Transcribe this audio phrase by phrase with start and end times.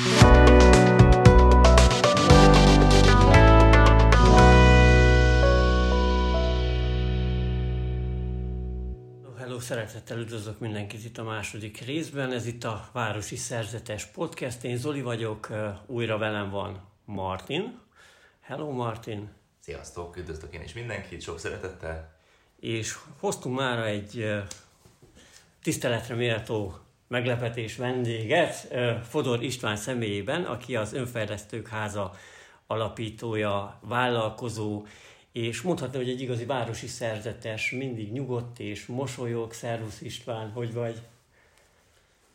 [0.00, 0.08] Hello,
[9.60, 12.32] szeretettel üdvözlök mindenkit itt a második részben.
[12.32, 14.64] Ez itt a Városi Szerzetes Podcast.
[14.64, 15.48] Én Zoli vagyok,
[15.86, 17.80] újra velem van Martin.
[18.40, 19.30] Hello Martin!
[19.58, 22.16] Sziasztok, üdvözlök én is mindenkit, sok szeretettel.
[22.60, 24.42] És hoztunk már egy
[25.62, 26.78] tiszteletre méltó
[27.10, 28.74] meglepetés vendéget,
[29.04, 32.14] Fodor István személyében, aki az Önfejlesztők Háza
[32.66, 34.86] alapítója, vállalkozó,
[35.32, 39.52] és mondhatni, hogy egy igazi városi szerzetes, mindig nyugodt és mosolyog.
[39.52, 41.00] Szervusz István, hogy vagy?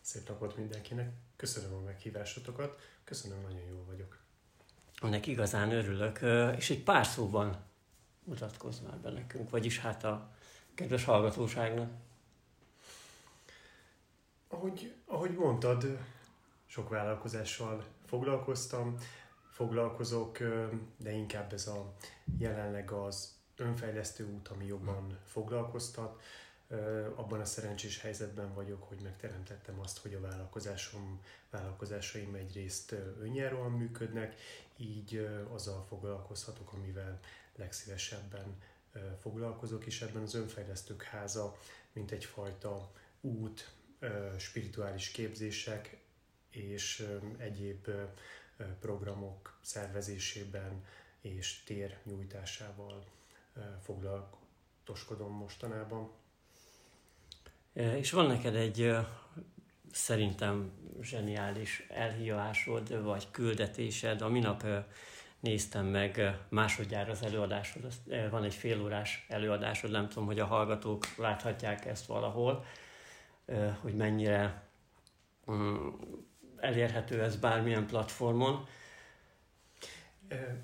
[0.01, 4.17] Szép napot mindenkinek, köszönöm a meghívásotokat, köszönöm, nagyon jó vagyok.
[5.01, 6.19] Ennek igazán örülök,
[6.57, 7.57] és egy pár szóban
[8.23, 10.29] mutatkozz már be nekünk, vagyis hát a
[10.73, 11.89] kedves hallgatóságnak.
[14.47, 15.85] Ahogy, ahogy mondtad,
[16.65, 18.97] sok vállalkozással foglalkoztam,
[19.49, 20.37] foglalkozok,
[20.97, 21.93] de inkább ez a
[22.37, 26.21] jelenleg az önfejlesztő út, ami jobban foglalkoztat.
[27.15, 34.35] Abban a szerencsés helyzetben vagyok, hogy megteremtettem azt, hogy a vállalkozásom, vállalkozásaim egyrészt önjáróan működnek,
[34.77, 37.19] így azzal foglalkozhatok, amivel
[37.55, 38.57] legszívesebben
[39.19, 41.57] foglalkozok, és ebben az önfejlesztők háza,
[41.93, 43.73] mint egyfajta út,
[44.37, 45.97] spirituális képzések
[46.49, 47.89] és egyéb
[48.79, 50.85] programok szervezésében
[51.21, 53.05] és tér nyújtásával
[53.83, 56.11] foglalatoskodom mostanában.
[57.73, 58.95] És van neked egy
[59.91, 64.21] szerintem zseniális elhívásod, vagy küldetésed.
[64.21, 64.65] A minap
[65.39, 67.93] néztem meg másodjára az előadásod,
[68.29, 72.65] van egy félórás előadásod, nem tudom, hogy a hallgatók láthatják ezt valahol,
[73.81, 74.63] hogy mennyire
[76.57, 78.67] elérhető ez bármilyen platformon.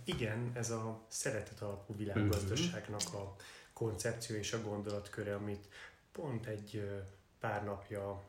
[0.03, 3.35] Igen, ez a szeretet alapú világgazdaságnak a
[3.73, 5.67] koncepció és a gondolatköre, amit
[6.11, 6.89] pont egy
[7.39, 8.23] pár napja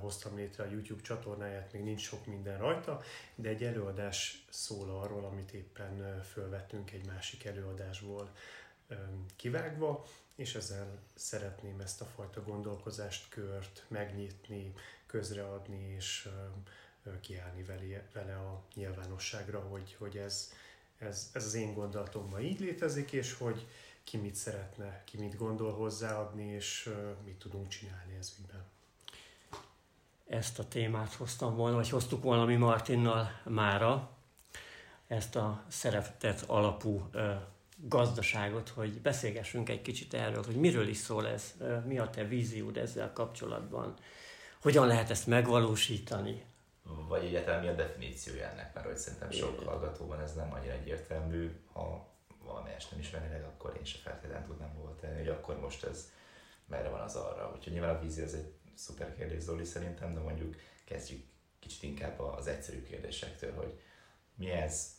[0.00, 3.02] hoztam létre a YouTube csatornáját, még nincs sok minden rajta,
[3.34, 8.30] de egy előadás szól arról, amit éppen fölvettünk egy másik előadásból
[9.36, 10.04] kivágva,
[10.36, 14.72] és ezzel szeretném ezt a fajta gondolkozást, kört megnyitni,
[15.06, 16.28] közreadni, és
[17.20, 20.52] kiállni vele, vele a nyilvánosságra, hogy, hogy ez,
[20.98, 23.66] ez, ez az én gondolatom ma így létezik, és hogy
[24.04, 26.90] ki mit szeretne, ki mit gondol hozzáadni, és
[27.24, 28.64] mit tudunk csinálni ez ügyben.
[30.26, 34.10] Ezt a témát hoztam volna, vagy hoztuk volna mi Martinnal mára,
[35.06, 37.10] ezt a szeretet alapú
[37.88, 41.54] gazdaságot, hogy beszélgessünk egy kicsit erről, hogy miről is szól ez,
[41.86, 43.94] mi a te víziód ezzel kapcsolatban,
[44.60, 46.44] hogyan lehet ezt megvalósítani,
[47.08, 51.50] vagy egyáltalán mi a definíciója ennek, mert hogy szerintem sok hallgatóban ez nem annyira egyértelmű,
[51.72, 52.14] ha
[52.44, 56.10] valamelyest nem ismernének, akkor én se feltétlenül tudnám hova tenni, hogy akkor most ez
[56.66, 57.52] merre van az arra.
[57.56, 61.24] Úgyhogy nyilván a vízió ez egy szuper kérdés Zoli szerintem, de mondjuk kezdjük
[61.58, 63.80] kicsit inkább az egyszerű kérdésektől, hogy
[64.34, 64.95] mi ez,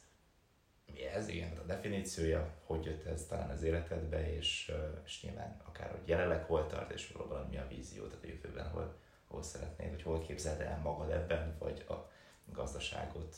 [1.14, 4.72] ez, igen, a definíciója, hogy jött ez talán az életedbe, és,
[5.06, 8.70] és nyilván akár hogy jelenleg hol tart, és valóban mi a vízió, tehát a jövőben
[8.70, 8.96] hol,
[9.28, 12.12] hol szeretnéd, hogy hol képzeld el magad ebben, vagy a
[12.46, 13.38] gazdaságot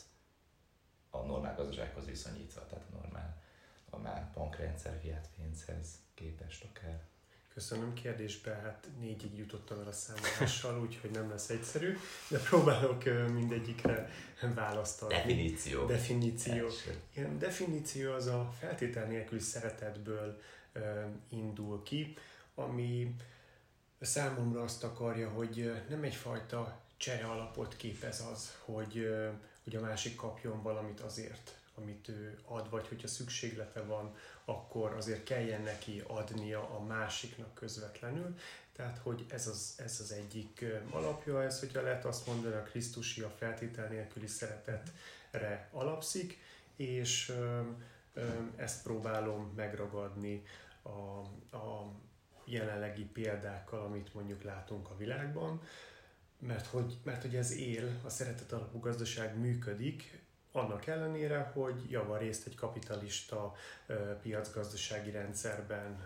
[1.10, 3.42] a normál gazdasághoz viszonyítva, tehát a normál,
[3.90, 7.09] normál bankrendszer, fiat pénzhez képest akár.
[7.54, 11.96] Köszönöm kérdésbe, hát négyig jutottam el a számolással, úgyhogy nem lesz egyszerű,
[12.28, 14.10] de próbálok mindegyikre
[14.54, 15.16] választ adni.
[15.16, 15.86] Definíció.
[15.86, 16.68] Definíció.
[17.14, 20.40] Igen, definíció az a feltétel nélküli szeretetből
[21.28, 22.16] indul ki,
[22.54, 23.14] ami
[24.00, 29.08] számomra azt akarja, hogy nem egyfajta csere alapot képez az, hogy,
[29.64, 34.14] hogy a másik kapjon valamit azért, amit ő ad, vagy hogyha szükséglete van,
[34.44, 38.36] akkor azért kelljen neki adnia a másiknak közvetlenül.
[38.72, 43.20] Tehát, hogy ez az, ez az egyik alapja, ez, hogyha lehet azt mondani, a Krisztusi
[43.20, 46.38] a feltétel nélküli szeretetre alapszik,
[46.76, 47.32] és
[48.56, 50.42] ezt próbálom megragadni
[50.82, 50.88] a,
[51.56, 51.92] a
[52.44, 55.62] jelenlegi példákkal, amit mondjuk látunk a világban,
[56.38, 60.20] mert hogy, mert hogy ez él, a szeretet alapú gazdaság működik,
[60.52, 63.54] annak ellenére, hogy javarészt egy kapitalista
[64.22, 66.04] piacgazdasági rendszerben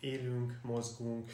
[0.00, 1.30] élünk, mozgunk,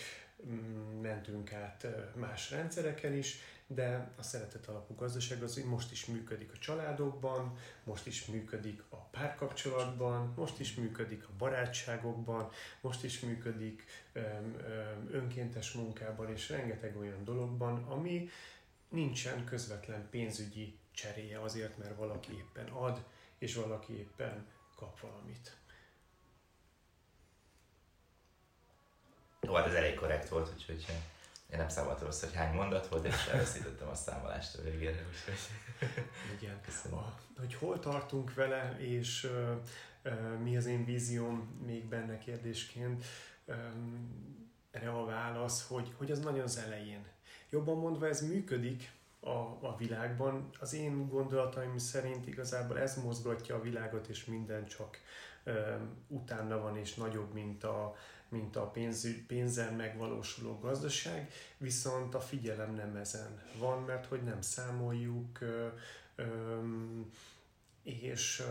[1.00, 3.36] mentünk át más rendszereken is,
[3.70, 8.96] de a szeretet alapú gazdaság az most is működik a családokban, most is működik a
[8.96, 12.50] párkapcsolatban, most is működik a barátságokban,
[12.80, 13.84] most is működik
[15.10, 18.28] önkéntes munkában és rengeteg olyan dologban, ami
[18.88, 23.04] nincsen közvetlen pénzügyi cseréje azért, mert valaki éppen ad,
[23.38, 24.46] és valaki éppen
[24.76, 25.56] kap valamit.
[29.40, 30.86] Jó, hát ez elég korrekt volt, úgyhogy
[31.50, 35.38] én nem számoltam össze, hogy hány mondat volt, és elveszítettem a számolást a végére, úgyhogy...
[36.40, 36.60] Igen.
[36.60, 36.98] Köszönöm.
[36.98, 39.56] A, hogy hol tartunk vele, és uh,
[40.04, 43.04] uh, mi az én vízióm még benne kérdésként,
[43.44, 47.06] um, erre a válasz, hogy, hogy az nagyon az elején.
[47.50, 48.90] Jobban mondva ez működik
[49.20, 49.28] a,
[49.60, 50.50] a világban.
[50.60, 54.98] Az én gondolataim szerint igazából ez mozgatja a világot, és minden csak
[55.46, 57.96] um, utána van, és nagyobb, mint a,
[58.28, 64.40] mint a pénz, pénzzel megvalósuló gazdaság, viszont a figyelem nem ezen van, mert hogy nem
[64.40, 65.38] számoljuk,
[67.82, 68.42] és,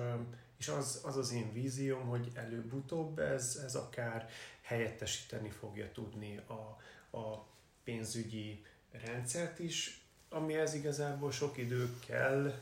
[0.58, 4.30] és az, az az én vízióm, hogy előbb-utóbb ez, ez akár
[4.62, 6.78] helyettesíteni fogja tudni a,
[7.18, 7.46] a
[7.84, 8.66] pénzügyi
[9.06, 12.54] rendszert is, amihez igazából sok idő kell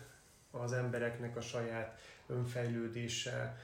[0.52, 3.58] az embereknek a saját önfejlődése,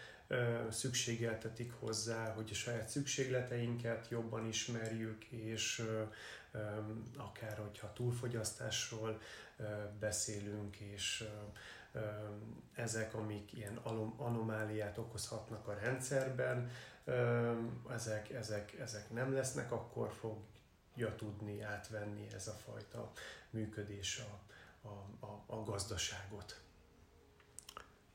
[0.70, 5.86] szükségeltetik hozzá, hogy a saját szükségleteinket jobban ismerjük, és
[7.18, 9.22] akár hogyha túlfogyasztásról
[10.00, 11.28] beszélünk, és
[12.76, 13.76] ezek, amik ilyen
[14.18, 16.72] anomáliát okozhatnak a rendszerben,
[17.94, 20.14] ezek, ezek, ezek nem lesznek, akkor
[21.02, 23.12] fogja tudni átvenni ez a fajta
[23.50, 24.40] működés a,
[24.88, 26.62] a, a, a gazdaságot.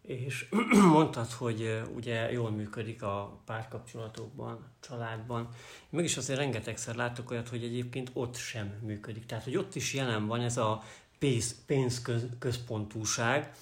[0.03, 0.49] És
[0.93, 5.49] mondtad, hogy ugye jól működik a párkapcsolatokban, családban.
[5.91, 9.27] Meg is azért rengetegszer látok olyat, hogy egyébként ott sem működik.
[9.27, 10.83] Tehát, hogy ott is jelen van ez a
[11.19, 13.53] pénz, pénzközpontúság.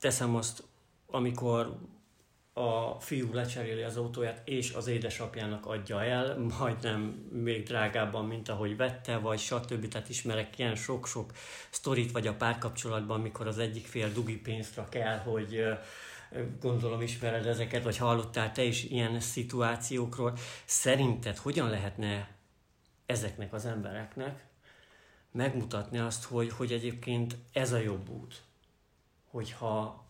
[0.00, 0.62] Teszem azt,
[1.06, 1.78] amikor
[2.52, 7.00] a fiú lecseréli az autóját, és az édesapjának adja el, majdnem
[7.32, 9.88] még drágábban, mint ahogy vette, vagy stb.
[9.88, 11.32] Tehát ismerek ilyen sok-sok
[11.70, 15.64] sztorit, vagy a párkapcsolatban, mikor az egyik fél dugi pénzt rak el, hogy
[16.60, 20.36] gondolom ismered ezeket, vagy hallottál te is ilyen szituációkról.
[20.64, 22.28] Szerinted hogyan lehetne
[23.06, 24.44] ezeknek az embereknek
[25.32, 28.42] megmutatni azt, hogy, hogy egyébként ez a jobb út,
[29.30, 30.04] hogyha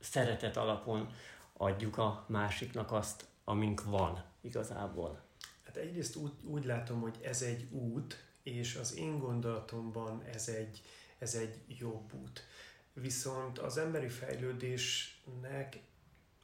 [0.00, 1.08] szeretet alapon
[1.56, 5.22] adjuk a másiknak azt, amink van igazából.
[5.64, 10.82] Hát egyrészt úgy, úgy látom, hogy ez egy út, és az én gondolatomban ez egy,
[11.18, 12.46] ez egy jobb út.
[12.92, 15.80] Viszont az emberi fejlődésnek,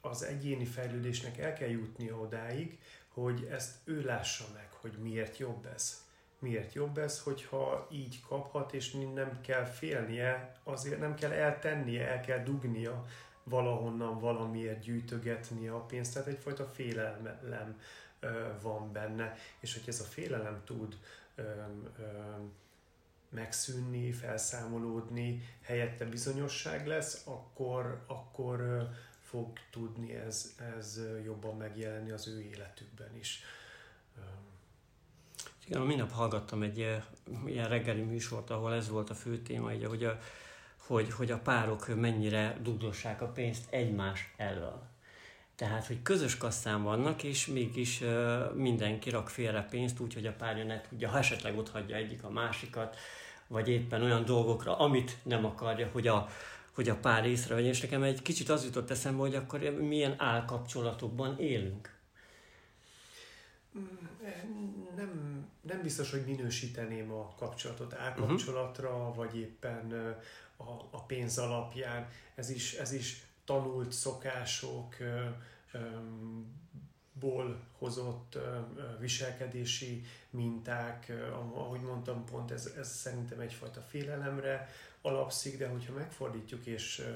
[0.01, 2.79] az egyéni fejlődésnek el kell jutnia odáig,
[3.09, 6.09] hogy ezt ő lássa meg, hogy miért jobb ez.
[6.39, 12.21] Miért jobb ez, hogyha így kaphat, és nem kell félnie, azért nem kell eltennie, el
[12.21, 13.05] kell dugnia,
[13.45, 17.81] valahonnan valamiért gyűjtögetni a pénzt, tehát egyfajta félelem
[18.63, 20.99] van benne, és hogy ez a félelem tud
[23.29, 28.89] megszűnni, felszámolódni, helyette bizonyosság lesz, akkor, akkor
[29.23, 33.43] fog tudni ez, ez jobban megjelenni az ő életükben is.
[35.67, 36.79] Igen, minap hallgattam egy
[37.47, 40.19] ilyen reggeli műsort, ahol ez volt a fő téma, hogy a,
[40.91, 44.83] hogy, hogy a párok mennyire dugdossák a pénzt egymás elől.
[45.55, 50.65] Tehát, hogy közös kasszán vannak, és mégis uh, mindenki rak félre pénzt, úgyhogy a párja
[50.65, 52.97] ne tudja, ha esetleg ott hagyja egyik a másikat,
[53.47, 56.29] vagy éppen olyan dolgokra, amit nem akarja, hogy a,
[56.73, 57.69] hogy a pár észrevegye.
[57.69, 61.99] És nekem egy kicsit az jutott eszembe, hogy akkor milyen állkapcsolatokban élünk.
[64.97, 69.17] Nem, nem biztos, hogy minősíteném a kapcsolatot állkapcsolatra, uh-huh.
[69.17, 70.17] vagy éppen
[70.61, 72.09] a, a pénz alapján.
[72.35, 74.97] Ez is, ez is tanult szokások,
[77.13, 78.39] ból hozott
[78.99, 81.13] viselkedési minták,
[81.55, 84.69] ahogy mondtam, pont ez, ez szerintem egyfajta félelemre
[85.03, 87.07] alapszik, de hogyha megfordítjuk és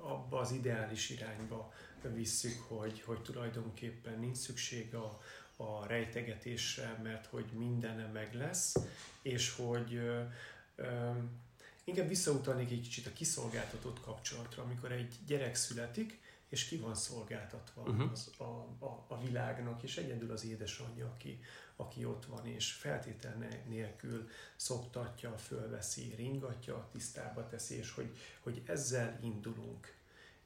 [0.00, 1.72] abba az ideális irányba
[2.02, 5.20] visszük, hogy, hogy tulajdonképpen nincs szükség a,
[5.56, 8.76] a rejtegetésre, mert hogy minden meg lesz,
[9.22, 10.22] és hogy ö,
[10.76, 11.10] ö,
[11.84, 17.82] Inkább visszautalnék egy kicsit a kiszolgáltatott kapcsolatra, amikor egy gyerek születik, és ki van szolgáltatva
[17.82, 18.10] uh-huh.
[18.10, 18.44] az, a,
[18.84, 21.40] a, a világnak, és egyedül az édesanyja, aki,
[21.76, 29.18] aki ott van, és feltétel nélkül szoktatja, fölveszi, ringatja, tisztába teszi, és hogy, hogy ezzel
[29.22, 29.94] indulunk,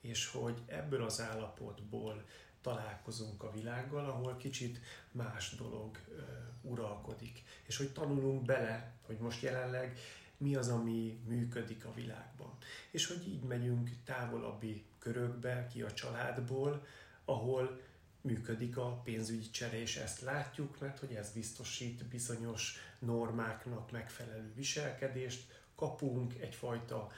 [0.01, 2.25] és hogy ebből az állapotból
[2.61, 9.43] találkozunk a világgal, ahol kicsit más dolog uh, uralkodik, és hogy tanulunk bele, hogy most
[9.43, 9.99] jelenleg
[10.37, 12.53] mi az, ami működik a világban.
[12.91, 16.87] És hogy így megyünk távolabbi körökbe, ki a családból,
[17.25, 17.81] ahol
[18.21, 25.63] működik a pénzügyi csere, és ezt látjuk, mert hogy ez biztosít bizonyos normáknak megfelelő viselkedést,
[25.75, 27.11] kapunk egyfajta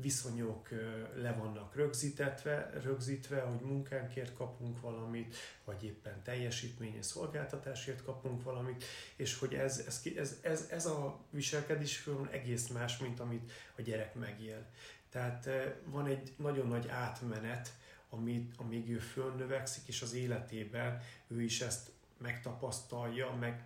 [0.00, 0.68] viszonyok
[1.14, 8.84] le vannak rögzítetve, rögzítve, hogy munkánkért kapunk valamit, vagy éppen teljesítményes szolgáltatásért kapunk valamit,
[9.16, 13.82] és hogy ez, ez, ez, ez, ez a viselkedés film egész más, mint amit a
[13.82, 14.66] gyerek megél.
[15.10, 15.48] Tehát
[15.84, 17.72] van egy nagyon nagy átmenet,
[18.10, 23.64] amit, amíg ő fölnövekszik, és az életében ő is ezt megtapasztalja, meg,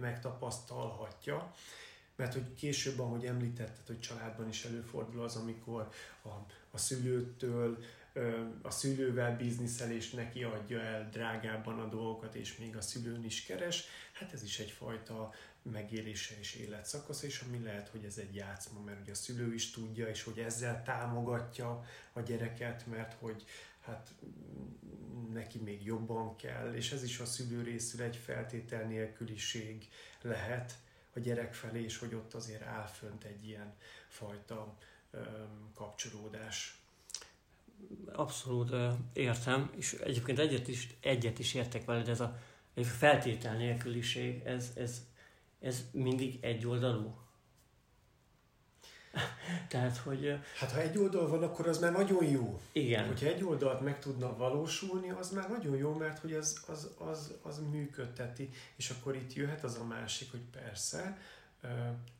[0.00, 1.52] megtapasztalhatja
[2.16, 5.88] mert hogy később, ahogy említetted, hogy családban is előfordul az, amikor
[6.22, 6.28] a,
[6.70, 7.78] a szülőtől,
[8.62, 13.44] a szülővel bizniszel és neki adja el drágábban a dolgokat, és még a szülőn is
[13.44, 15.32] keres, hát ez is egyfajta
[15.62, 19.70] megélése és életszakasz, és ami lehet, hogy ez egy játszma, mert ugye a szülő is
[19.70, 23.44] tudja, és hogy ezzel támogatja a gyereket, mert hogy
[23.80, 24.14] hát
[25.32, 29.88] neki még jobban kell, és ez is a szülő részül egy feltétel nélküliség
[30.22, 30.74] lehet,
[31.16, 33.74] a gyerek felé, és hogy ott azért áll fönt egy ilyen
[34.08, 34.76] fajta
[35.74, 36.80] kapcsolódás.
[38.12, 38.74] Abszolút
[39.12, 42.38] értem, és egyébként egyet is, egyet is értek veled, ez a,
[42.82, 45.06] feltétel nélküliség, ez, ez,
[45.60, 47.25] ez mindig egyoldalú.
[49.68, 50.38] Tehát, hogy...
[50.58, 52.60] Hát ha egy oldal van, akkor az már nagyon jó.
[52.72, 53.06] Igen.
[53.06, 57.34] Hogyha egy oldalt meg tudna valósulni, az már nagyon jó, mert hogy az, az, az,
[57.42, 58.50] az működteti.
[58.76, 61.18] És akkor itt jöhet az a másik, hogy persze,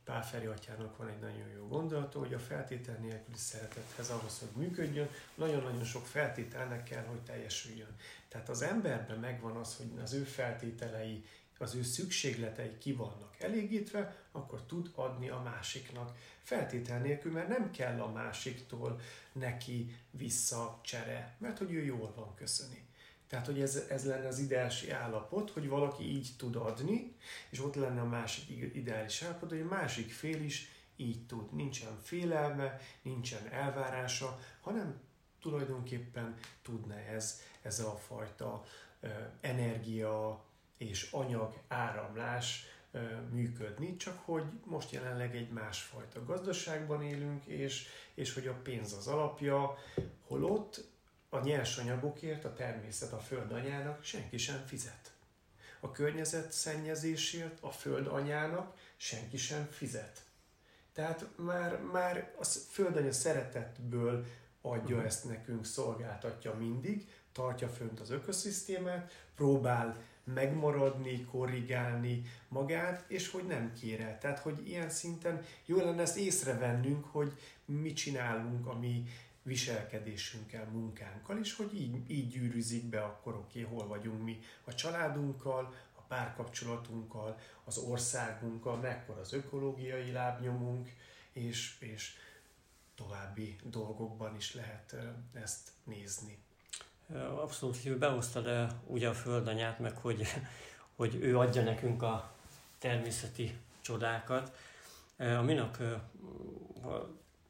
[0.03, 4.63] Pál Feri atyának van egy nagyon jó gondolata, hogy a feltétel nélküli szeretethez ahhoz, hogy
[4.63, 7.95] működjön, nagyon-nagyon sok feltételnek kell, hogy teljesüljön.
[8.27, 11.25] Tehát az emberben megvan az, hogy az ő feltételei
[11.59, 16.17] az ő szükségletei ki vannak elégítve, akkor tud adni a másiknak.
[16.43, 18.99] Feltétel nélkül, mert nem kell a másiktól
[19.31, 22.85] neki vissza csere, mert hogy ő jól van köszöni.
[23.27, 27.15] Tehát, hogy ez, ez lenne az ideális állapot, hogy valaki így tud adni,
[27.49, 31.53] és ott lenne a másik ideális állapot, hogy a másik fél is így tud.
[31.53, 35.01] Nincsen félelme, nincsen elvárása, hanem
[35.41, 38.63] tulajdonképpen tudna ez, ez a fajta
[39.41, 40.45] energia,
[40.77, 42.65] és anyag áramlás
[43.29, 49.07] működni, csak hogy most jelenleg egy másfajta gazdaságban élünk, és, és hogy a pénz az
[49.07, 49.77] alapja,
[50.27, 50.83] holott
[51.29, 55.11] a nyersanyagokért a természet a föld anyának senki sem fizet.
[55.79, 60.25] A környezet szennyezésért a föld anyának senki sem fizet.
[60.93, 64.25] Tehát már, már a földanya szeretetből
[64.61, 65.05] adja uh-huh.
[65.05, 69.97] ezt nekünk, szolgáltatja mindig, tartja fönt az ökoszisztémát, próbál
[70.33, 74.17] megmaradni, korrigálni magát, és hogy nem kér el.
[74.17, 77.33] Tehát, hogy ilyen szinten jó lenne ezt észrevennünk, hogy
[77.65, 79.03] mit csinálunk a mi
[79.43, 84.73] viselkedésünkkel, munkánkkal, és hogy így, így gyűrűzik be akkor, oké, okay, hol vagyunk mi a
[84.73, 90.89] családunkkal, a párkapcsolatunkkal, az országunkkal, mekkora az ökológiai lábnyomunk,
[91.31, 92.15] és, és
[92.95, 94.95] további dolgokban is lehet
[95.33, 96.37] ezt nézni.
[97.15, 100.21] Abszolút, hogy behoztad ugye a földanyát, meg hogy,
[100.95, 102.31] hogy ő adja nekünk a
[102.77, 104.57] természeti csodákat.
[105.17, 105.77] A minap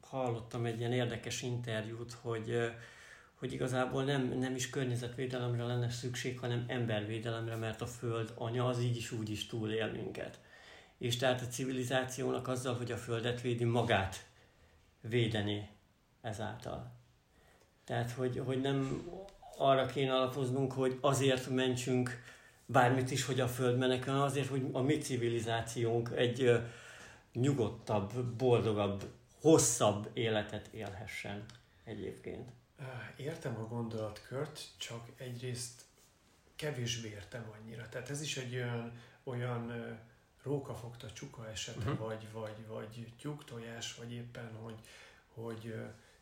[0.01, 2.71] hallottam egy ilyen érdekes interjút, hogy,
[3.39, 8.79] hogy igazából nem, nem is környezetvédelemre lenne szükség, hanem embervédelemre, mert a Föld anya az
[8.79, 10.39] így is úgy is túlél minket.
[10.97, 14.25] És tehát a civilizációnak azzal, hogy a Földet védi, magát
[15.01, 15.69] védeni
[16.21, 16.91] ezáltal.
[17.83, 19.07] Tehát, hogy, hogy nem
[19.57, 22.21] arra kéne alapoznunk, hogy azért mentsünk
[22.65, 26.61] bármit is, hogy a Föld menekül, azért, hogy a mi civilizációnk egy
[27.33, 29.03] nyugodtabb, boldogabb,
[29.41, 31.45] hosszabb életet élhessen
[31.83, 32.49] egyébként.
[33.15, 35.81] Értem a gondolatkört, csak egyrészt
[36.55, 37.89] kevésbé értem annyira.
[37.89, 38.91] Tehát ez is egy olyan,
[39.23, 39.71] olyan
[40.43, 42.07] rókafogta csuka esete, uh-huh.
[42.07, 44.79] vagy, vagy, vagy tyúktojás, vagy éppen, hogy,
[45.33, 45.75] hogy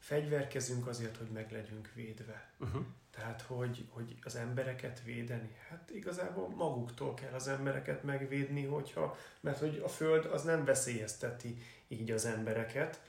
[0.06, 2.50] fegyverkezünk azért, hogy meg legyünk védve.
[2.60, 2.86] Uh-huh.
[3.12, 9.60] Tehát, hogy, hogy az embereket védeni, hát igazából maguktól kell az embereket megvédni, hogyha, mert
[9.60, 11.58] hogy a Föld az nem veszélyezteti
[11.88, 13.02] így az embereket,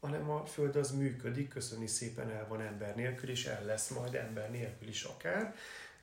[0.00, 4.14] hanem a Föld az működik, köszöni szépen el van ember nélkül, és el lesz majd
[4.14, 5.54] ember nélkül is akár,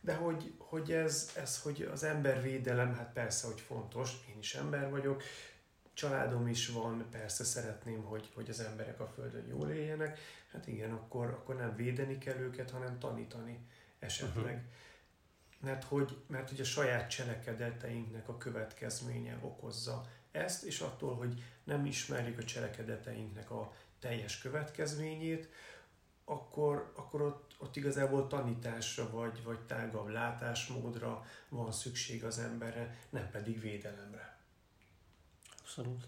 [0.02, 4.90] de hogy, hogy ez, ez, hogy az embervédelem, hát persze, hogy fontos, én is ember
[4.90, 5.24] vagyok,
[5.98, 10.20] családom is van, persze szeretném, hogy, hogy az emberek a Földön jól éljenek,
[10.52, 13.68] hát igen, akkor, akkor nem védeni kell őket, hanem tanítani
[14.00, 14.56] esetleg.
[14.56, 14.60] Uh-huh.
[15.60, 21.86] Mert hogy, mert hogy a saját cselekedeteinknek a következménye okozza ezt, és attól, hogy nem
[21.86, 25.50] ismerjük a cselekedeteinknek a teljes következményét,
[26.26, 33.30] akkor, akkor ott, ott igazából tanításra vagy, vagy tágabb látásmódra van szükség az emberre, nem
[33.30, 34.37] pedig védelemre.
[35.68, 36.08] Abszolút.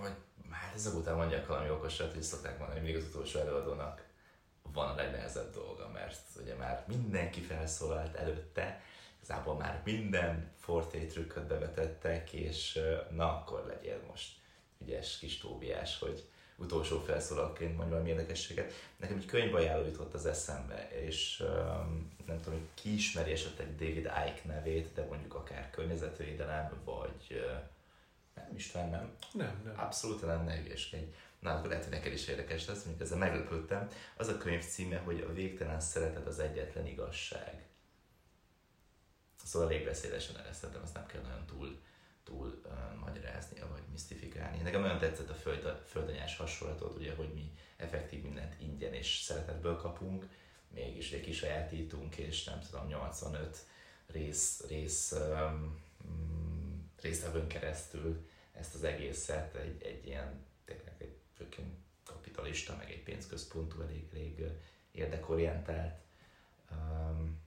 [0.00, 0.14] Vagy
[0.50, 4.06] hát ezek után mondják valami okosat, hogy szokták mondani, hogy még az utolsó előadónak
[4.62, 8.82] van a legnehezebb dolga, mert ugye már mindenki felszólalt előtte,
[9.16, 12.80] igazából már minden forté trükköt bevetettek, és
[13.10, 14.36] na akkor legyél most
[14.78, 16.30] ügyes kis Tóbiás, hogy
[16.62, 18.72] utolsó felszólalként mondja valami érdekességet.
[18.96, 24.10] Nekem egy könyvajánló jutott az eszembe, és um, nem tudom, hogy ki ismeri esetleg David
[24.26, 27.62] Icke nevét, de mondjuk akár környezetvédelem, vagy uh,
[28.34, 29.16] nem, István nem?
[29.32, 29.80] Nem, nem.
[29.80, 31.04] Abszolút nem, ne hülyeskedj.
[31.38, 33.88] Na, akkor lehet, hogy neked is érdekes lesz, mint ezzel meglepődtem.
[34.16, 37.66] Az a könyv címe, hogy a végtelen szeretet az egyetlen igazság.
[39.44, 41.80] Szóval elég beszélesen eresztettem, azt nem kell nagyon túl,
[42.24, 44.62] túl uh, magyarázni, vagy misztifikálni.
[44.62, 49.76] Nekem nagyon tetszett a föld, földanyás hasonlatot, ugye, hogy mi effektív mindent ingyen és szeretetből
[49.76, 50.28] kapunk,
[50.68, 53.58] mégis egy kisajátítunk, és nem tudom, 85
[54.06, 55.82] rész, rész um,
[57.00, 61.20] részlevőn keresztül ezt az egészet egy, egy ilyen, tényleg egy
[62.04, 64.44] kapitalista, meg egy pénzközpontú, elég, elég
[64.90, 66.00] érdekorientált
[66.70, 67.40] um,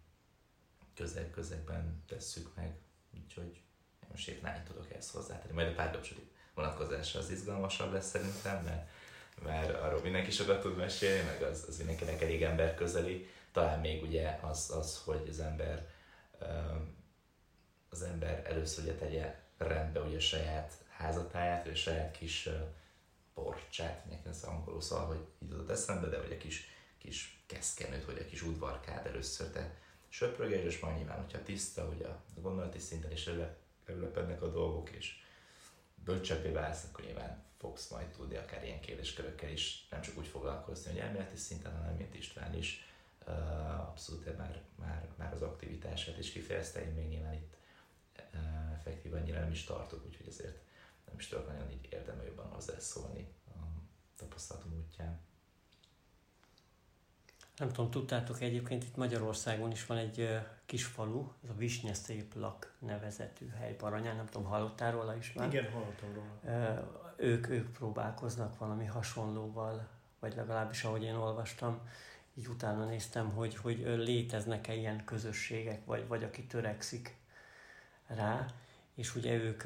[0.94, 2.76] közeg-közegben tesszük meg,
[3.24, 3.62] úgyhogy
[4.12, 5.54] most épp nem tudok ezt hozzátenni.
[5.54, 8.90] Majd a párkapcsolati vonatkozása az izgalmasabb lesz szerintem, mert,
[9.44, 13.30] mert arról mindenki sokat tud mesélni, meg az, az mindenkinek elég ember közeli.
[13.52, 15.94] Talán még ugye az, az hogy az ember
[17.90, 22.50] az ember először ugye tegye rendbe ugye saját házatáját, vagy saját kis
[23.34, 28.06] porcsát, nekem ez angolul szól, hogy így adott eszembe, de vagy a kis, kis keszkenőt,
[28.06, 29.78] vagy a kis udvarkát először te
[30.10, 33.28] söprögés, és majd nyilván, hogyha tiszta, hogy a gondolati szinten is
[33.90, 35.24] előlepednek a dolgok, és
[36.04, 40.92] bölcsebbé válsz, akkor nyilván fogsz majd tudni akár ilyen kérdéskörökkel is nem csak úgy foglalkozni,
[40.92, 42.86] hogy elméleti szinten, hanem mint István is
[43.78, 47.56] abszolút már, már, már az aktivitását is kifejezte, én még nyilván itt
[48.74, 50.60] effektív annyira nem is tartok, úgyhogy ezért
[51.06, 53.60] nem is tudok nagyon így érdemel jobban hozzászólni a
[54.18, 55.20] tapasztalatom útján.
[57.58, 63.50] Nem tudom, tudtátok egyébként itt Magyarországon is van egy kis falu, ez a Visnyeszéplak nevezetű
[63.50, 65.48] hely Baranyán, nem tudom, hallottál róla is már?
[65.48, 67.14] Igen, hallottam róla.
[67.18, 69.88] Ők, ők próbálkoznak valami hasonlóval,
[70.20, 71.80] vagy legalábbis ahogy én olvastam,
[72.34, 77.16] így utána néztem, hogy, hogy léteznek-e ilyen közösségek, vagy, vagy aki törekszik
[78.08, 78.46] rá,
[78.96, 79.64] és ugye ők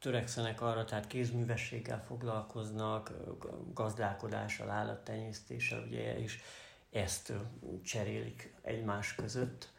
[0.00, 3.12] törekszenek arra, tehát kézművességgel foglalkoznak,
[3.74, 6.40] gazdálkodással, állattenyésztéssel, ugye, és
[6.90, 7.32] ezt
[7.84, 9.72] cserélik egymás között.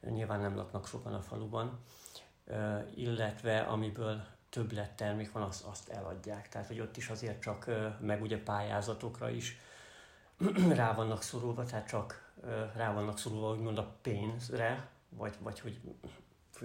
[0.00, 1.80] Nyilván nem laknak sokan a faluban,
[2.94, 4.24] illetve amiből
[4.96, 6.48] termék van, azt, azt eladják.
[6.48, 9.58] Tehát, hogy ott is azért csak, meg ugye pályázatokra is
[10.68, 12.32] rá vannak szorulva, tehát csak
[12.74, 15.80] rá vannak szorulva, úgymond a pénzre, vagy, vagy hogy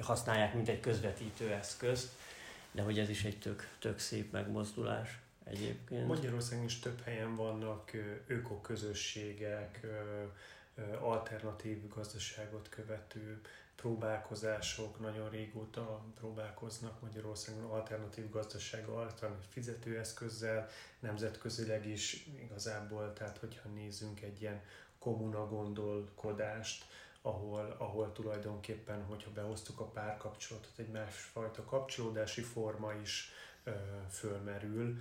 [0.02, 2.14] használják, mint egy közvetítő eszközt,
[2.72, 6.08] de hogy ez is egy tök, tök szép megmozdulás egyébként.
[6.08, 7.92] Magyarországon is több helyen vannak
[8.28, 9.86] ökoközösségek,
[11.00, 13.42] alternatív gazdaságot követő
[13.76, 24.22] próbálkozások, nagyon régóta próbálkoznak Magyarországon alternatív gazdasággal, alternatív fizetőeszközzel, nemzetközileg is igazából, tehát hogyha nézzünk
[24.22, 24.62] egy ilyen
[25.00, 26.86] kommuna gondolkodást,
[27.22, 33.32] ahol, ahol tulajdonképpen, hogyha behoztuk a párkapcsolatot, egy másfajta kapcsolódási forma is
[33.64, 33.72] ö,
[34.10, 34.98] fölmerül,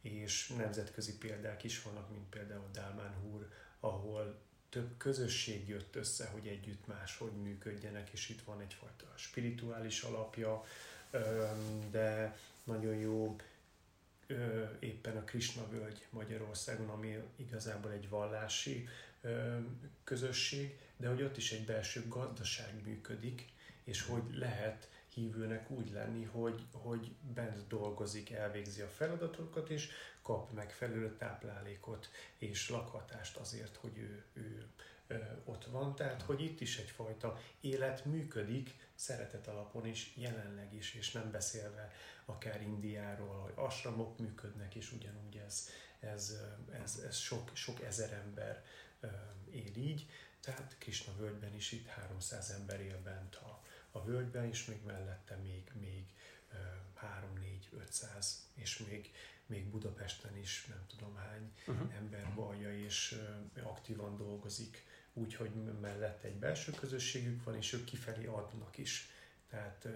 [0.00, 3.48] és nemzetközi példák is vannak, mint például Dálmán Húr,
[3.80, 10.64] ahol több közösség jött össze, hogy együtt máshogy működjenek, és itt van egyfajta spirituális alapja,
[11.90, 13.36] de nagyon jó
[14.78, 18.88] éppen a Krishna völgy Magyarországon, ami igazából egy vallási
[20.04, 23.48] közösség, de hogy ott is egy belső gazdaság működik,
[23.84, 24.88] és hogy lehet
[25.20, 29.90] hívőnek úgy lenni, hogy, hogy bent dolgozik, elvégzi a feladatokat, és
[30.22, 34.68] kap megfelelő táplálékot és lakhatást azért, hogy ő, ő
[35.44, 35.94] ott van.
[35.94, 41.92] Tehát, hogy itt is egyfajta élet működik, szeretet alapon is, jelenleg is, és nem beszélve
[42.24, 45.68] akár Indiáról, hogy asramok működnek, és ugyanúgy ez,
[46.00, 46.36] ez,
[46.82, 48.64] ez, ez sok, sok ezer ember
[49.50, 50.06] él így.
[50.40, 55.36] Tehát Kisna völgyben is itt 300 ember él bent a, a völgyben, és még mellette
[55.36, 56.04] még, még
[56.94, 59.12] 3, 4, 500, és még,
[59.46, 61.94] még Budapesten is nem tudom hány uh-huh.
[61.94, 63.20] ember vallja és
[63.62, 65.50] aktívan dolgozik, úgyhogy
[65.80, 69.10] mellette egy belső közösségük van, és ők kifelé adnak is.
[69.48, 69.88] tehát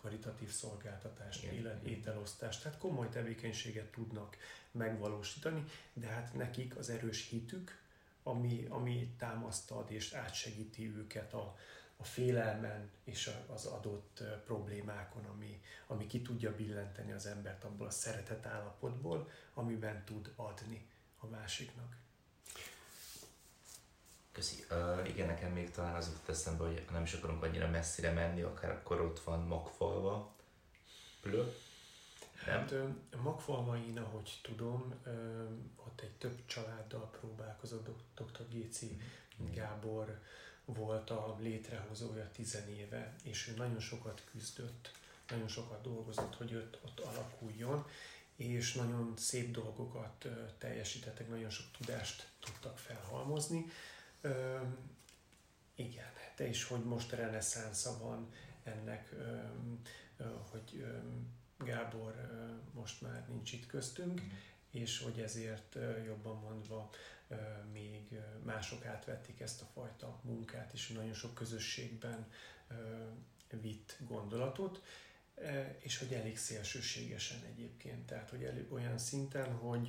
[0.00, 4.36] karitatív szolgáltatást, élet, ételosztást, tehát komoly tevékenységet tudnak
[4.70, 7.78] megvalósítani, de hát nekik az erős hitük,
[8.22, 11.56] ami, ami támasztad és átsegíti őket a,
[11.96, 17.90] a félelmen és az adott problémákon, ami, ami ki tudja billenteni az embert abból a
[17.90, 21.96] szeretet állapotból, amiben tud adni a másiknak.
[24.32, 24.64] Köszi.
[24.70, 28.42] Uh, igen, nekem még talán az jutott eszembe, hogy nem is akarunk annyira messzire menni,
[28.42, 30.34] akár akkor ott van Magfalva,
[31.20, 31.44] Plö.
[32.46, 32.58] Nem?
[32.58, 32.74] Hát
[33.22, 34.94] Magfalvain, ahogy tudom,
[35.76, 38.48] ott egy több családdal próbálkozott dr.
[38.48, 39.00] Géci
[39.42, 39.52] mm.
[39.52, 40.20] Gábor
[40.64, 44.92] volt a létrehozója tizenéve, és ő nagyon sokat küzdött,
[45.28, 47.86] nagyon sokat dolgozott, hogy ott, ott alakuljon,
[48.36, 50.26] és nagyon szép dolgokat
[50.58, 53.66] teljesítettek, nagyon sok tudást tudtak felhalmozni.
[54.20, 54.58] Ö,
[55.74, 59.36] igen, de is, hogy most reneszánsza van ennek, ö,
[60.16, 60.98] ö, hogy ö,
[61.64, 64.28] Gábor ö, most már nincs itt köztünk, mm.
[64.70, 66.90] és hogy ezért ö, jobban mondva
[67.72, 72.26] még mások átvették ezt a fajta munkát, és nagyon sok közösségben
[73.60, 74.82] vitt gondolatot,
[75.78, 79.88] és hogy elég szélsőségesen egyébként, tehát hogy elég olyan szinten, hogy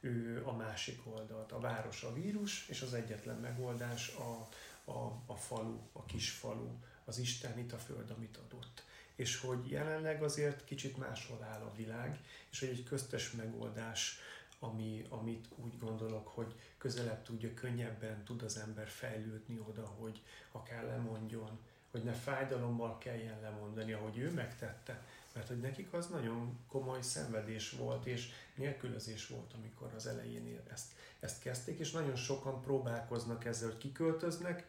[0.00, 4.48] ő a másik oldalt, a város a vírus, és az egyetlen megoldás a,
[4.90, 6.70] a, a falu, a kis falu,
[7.04, 8.84] az Isten itt a föld, amit adott.
[9.14, 12.18] És hogy jelenleg azért kicsit máshol áll a világ,
[12.50, 14.18] és hogy egy köztes megoldás,
[14.58, 20.84] ami, amit úgy gondolok, hogy közelebb tudja, könnyebben tud az ember fejlődni oda, hogy akár
[20.84, 21.58] lemondjon,
[21.90, 27.70] hogy ne fájdalommal kelljen lemondani, ahogy ő megtette, mert hogy nekik az nagyon komoly szenvedés
[27.70, 33.68] volt, és nélkülözés volt, amikor az elején ezt, ezt kezdték, és nagyon sokan próbálkoznak ezzel,
[33.68, 34.66] hogy kiköltöznek,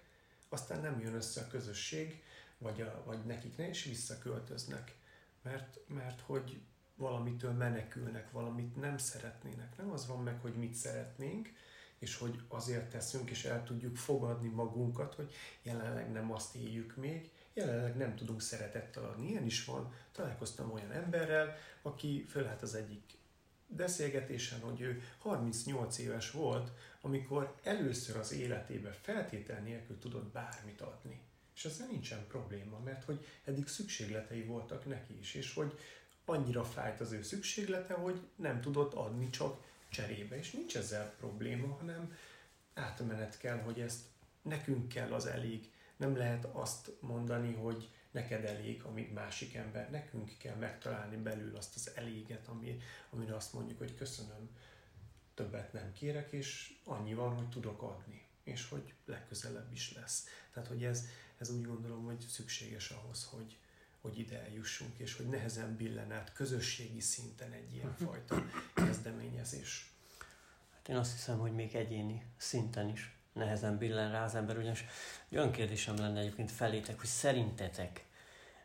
[0.49, 2.23] aztán nem jön össze a közösség,
[2.58, 4.95] vagy, a, vagy nekik ne, és visszaköltöznek,
[5.41, 6.60] mert, mert hogy
[7.00, 9.78] valamitől menekülnek, valamit nem szeretnének.
[9.78, 11.54] Nem az van meg, hogy mit szeretnénk,
[12.00, 17.30] és hogy azért teszünk, és el tudjuk fogadni magunkat, hogy jelenleg nem azt éljük még,
[17.54, 19.30] jelenleg nem tudunk szeretettel adni.
[19.30, 19.94] Ilyen is van.
[20.12, 23.18] Találkoztam olyan emberrel, aki fölállt az egyik
[23.68, 31.22] beszélgetésen, hogy ő 38 éves volt, amikor először az életében feltétel nélkül tudott bármit adni.
[31.56, 35.80] És ezzel nincsen probléma, mert hogy eddig szükségletei voltak neki is, és hogy
[36.30, 41.76] annyira fájt az ő szükséglete, hogy nem tudott adni, csak cserébe, és nincs ezzel probléma,
[41.76, 42.18] hanem
[42.74, 44.02] átmenet kell, hogy ezt
[44.42, 45.72] nekünk kell az elég.
[45.98, 51.76] Nem lehet azt mondani, hogy neked elég, amíg másik ember, nekünk kell megtalálni belül azt
[51.76, 52.78] az eléget, ami,
[53.10, 54.50] amire azt mondjuk, hogy köszönöm,
[55.34, 60.28] többet nem kérek, és annyi van, hogy tudok adni, és hogy legközelebb is lesz.
[60.54, 61.06] Tehát, hogy ez,
[61.38, 63.58] ez úgy gondolom, hogy szükséges ahhoz, hogy,
[64.02, 68.46] hogy ide eljussunk, és hogy nehezen billen át közösségi szinten egy ilyen fajta
[68.86, 69.94] kezdeményezés.
[70.74, 74.86] Hát én azt hiszem, hogy még egyéni szinten is nehezen billen rá az ember, ugyanis
[75.30, 78.08] egy olyan kérdésem lenne egyébként felétek, hogy szerintetek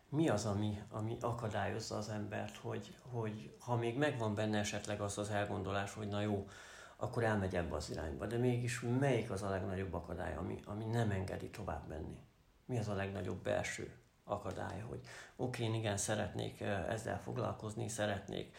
[0.08, 5.18] mi az, ami, ami akadályozza az embert, hogy, hogy ha még megvan benne esetleg az
[5.18, 6.48] az elgondolás, hogy na jó,
[6.96, 11.10] akkor elmegy ebbe az irányba, de mégis melyik az a legnagyobb akadály, ami, ami nem
[11.10, 12.18] engedi tovább menni?
[12.66, 15.00] Mi az a legnagyobb belső akadály, hogy
[15.36, 18.56] oké, én igen, szeretnék ezzel foglalkozni, szeretnék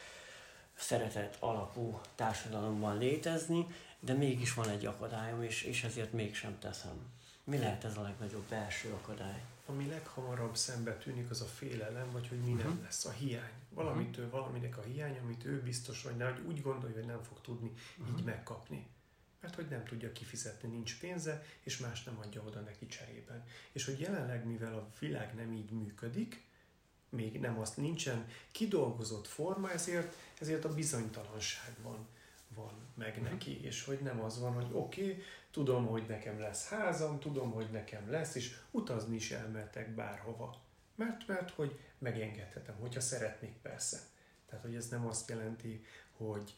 [0.76, 3.68] szeretet alapú társadalomban létezni,
[4.00, 7.14] de mégis van egy akadályom, és, és ezért mégsem teszem.
[7.44, 9.44] Mi lehet ez a legnagyobb belső akadály?
[9.66, 12.84] Ami leghamarabb szembe tűnik, az a félelem, vagy hogy mi nem uh-huh.
[12.84, 13.52] lesz, a hiány.
[13.70, 14.40] Valamitől, uh-huh.
[14.40, 17.72] valaminek a hiány, amit ő biztos, hogy ne, hogy úgy gondolja, hogy nem fog tudni
[17.98, 18.18] uh-huh.
[18.18, 18.88] így megkapni
[19.46, 23.44] mert hogy nem tudja kifizetni, nincs pénze, és más nem adja oda neki cserében.
[23.72, 26.44] És hogy jelenleg, mivel a világ nem így működik,
[27.10, 32.08] még nem azt nincsen kidolgozott forma, ezért, ezért a bizonytalanságban
[32.56, 33.24] van meg mhm.
[33.24, 37.52] neki, és hogy nem az van, hogy oké, okay, tudom, hogy nekem lesz házam, tudom,
[37.52, 40.62] hogy nekem lesz, és utazni is elmertek bárhova.
[40.96, 44.00] Mert, mert hogy megengedhetem, hogyha szeretnék persze.
[44.46, 45.86] Tehát, hogy ez nem azt jelenti,
[46.18, 46.56] hogy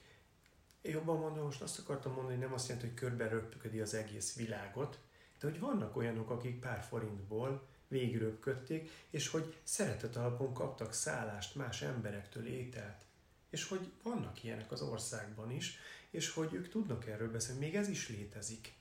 [0.82, 4.36] jobban mondom, most azt akartam mondani, hogy nem azt jelenti, hogy körbe röpködi az egész
[4.36, 5.00] világot,
[5.40, 11.82] de hogy vannak olyanok, akik pár forintból végröpködték, és hogy szeretet alapon kaptak szállást más
[11.82, 13.06] emberektől, ételt.
[13.50, 17.88] És hogy vannak ilyenek az országban is, és hogy ők tudnak erről beszélni, még ez
[17.90, 18.74] is létezik.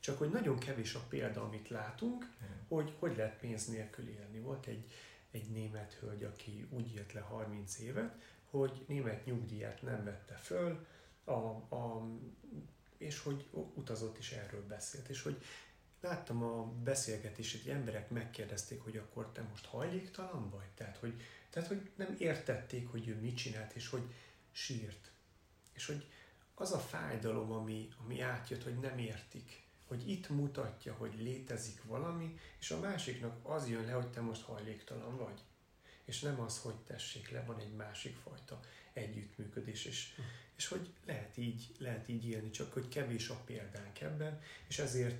[0.00, 2.66] Csak hogy nagyon kevés a példa, amit látunk, hmm.
[2.68, 4.38] hogy hogy lehet pénz nélkül élni.
[4.38, 4.90] Volt egy,
[5.30, 8.14] egy német hölgy, aki úgy élt le 30 évet,
[8.50, 10.86] hogy német nyugdíját nem vette föl,
[11.30, 12.06] a, a,
[12.98, 15.42] és hogy utazott is erről beszélt, és hogy
[16.00, 20.68] láttam a beszélgetését, hogy emberek megkérdezték, hogy akkor te most hajléktalan vagy?
[20.74, 24.14] Tehát hogy, tehát, hogy nem értették, hogy ő mit csinált, és hogy
[24.52, 25.10] sírt.
[25.72, 26.08] És hogy
[26.54, 32.38] az a fájdalom, ami, ami átjött, hogy nem értik, hogy itt mutatja, hogy létezik valami,
[32.58, 35.40] és a másiknak az jön le, hogy te most hajléktalan vagy.
[36.10, 38.60] És nem az, hogy tessék le, van egy másik fajta
[38.92, 40.14] együttműködés, és,
[40.56, 45.16] és hogy lehet így, lehet így élni, csak hogy kevés a példánk ebben, és ezért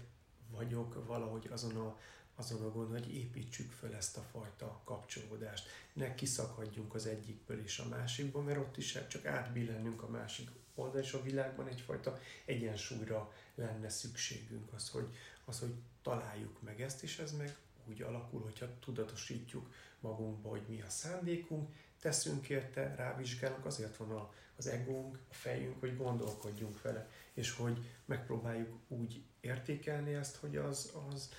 [0.51, 2.01] vagyok valahogy azon a,
[2.35, 5.69] azon a gond, hogy építsük föl ezt a fajta kapcsolódást.
[5.93, 11.01] Ne kiszakadjunk az egyikből és a másikból, mert ott is csak átbillennünk a másik oldal,
[11.01, 14.73] és a világban egyfajta egyensúlyra lenne szükségünk.
[14.73, 17.57] Az, hogy, az, hogy találjuk meg ezt, és ez meg
[17.89, 24.33] úgy alakul, hogyha tudatosítjuk magunkba, hogy mi a szándékunk, teszünk érte, rávizsgálunk, azért van a,
[24.57, 30.93] az egónk, a fejünk, hogy gondolkodjunk vele, és hogy megpróbáljuk úgy értékelni ezt, hogy az,
[31.11, 31.31] az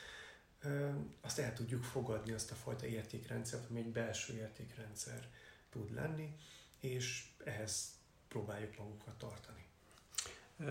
[1.21, 5.30] azt el tudjuk fogadni, azt a fajta értékrendszert, ami egy belső értékrendszer
[5.69, 6.36] tud lenni,
[6.80, 7.91] és ehhez
[8.27, 9.65] próbáljuk magunkat tartani.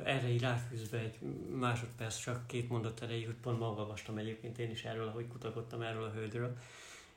[0.04, 1.18] Erre így ráfűzve egy
[1.58, 5.82] másodperc, csak két mondat erejéig, hogy pont ma olvastam egyébként én is erről, ahogy kutakodtam
[5.82, 6.56] erről a hölgyről,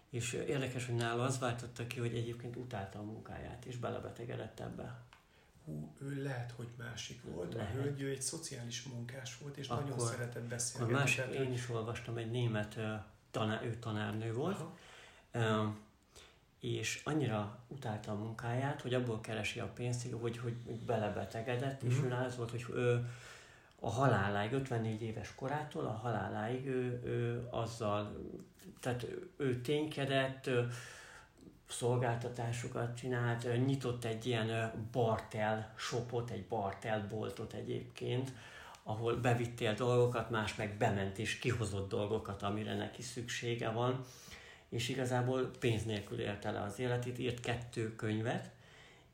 [0.10, 5.02] és érdekes, hogy nála az váltotta ki, hogy egyébként utálta a munkáját, és belebetegedett ebbe.
[5.66, 7.54] Hú, ő lehet, hogy másik volt.
[7.54, 7.76] Lehet.
[7.76, 10.94] A hölgy ő egy szociális munkás volt, és akkor, nagyon szeretett beszélni.
[10.94, 12.80] A másik, én is olvastam, egy német
[13.32, 14.64] tanár, ő tanárnő volt,
[15.32, 15.76] Aha.
[16.64, 20.54] És annyira utálta a munkáját, hogy abból keresi a pénzt, hogy, hogy
[20.86, 21.90] belebetegedett, mm.
[21.90, 22.06] és mhm.
[22.06, 23.10] ő az volt, hogy ő
[23.80, 28.16] a haláláig, 54 éves korától a haláláig ő, ő azzal,
[28.80, 29.06] tehát
[29.38, 30.50] ő ténykedett,
[31.70, 38.32] szolgáltatásokat csinált, nyitott egy ilyen bartel shopot, egy bartel boltot egyébként,
[38.84, 44.06] ahol bevittél dolgokat, más meg bement és kihozott dolgokat, amire neki szüksége van,
[44.74, 48.50] és igazából pénz nélkül élte le az életét, írt kettő könyvet,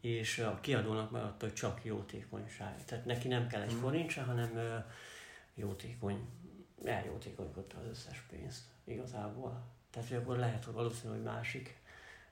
[0.02, 2.86] és a kiadónak megadta, hogy csak jótékonyság.
[2.86, 3.80] Tehát neki nem kell egy mm.
[3.80, 4.84] forint se, hanem
[5.54, 6.28] jótékony,
[6.84, 9.64] eljótékonykodta az összes pénzt igazából.
[9.92, 11.78] Tehát, hogy akkor lehet, hogy valószínű, hogy másik.